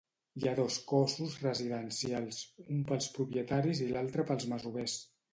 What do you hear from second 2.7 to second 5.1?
un pels propietaris i l'altre pels masovers.